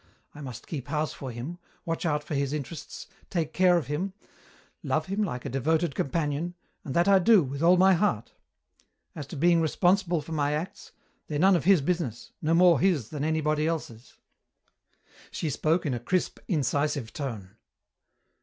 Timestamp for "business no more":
11.81-12.79